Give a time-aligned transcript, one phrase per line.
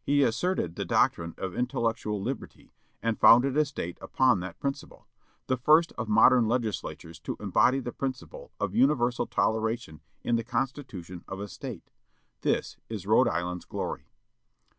[0.00, 2.72] He asserted the doctrine of intellectual liberty,
[3.02, 5.06] and founded a State upon that principle,
[5.46, 11.22] the first of modem legislators to embody the principle of universal toleration in the constitution
[11.28, 11.90] of a State.
[12.40, 14.08] This is Rhode Island's glory.